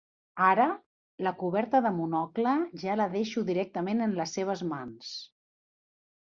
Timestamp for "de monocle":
1.87-2.53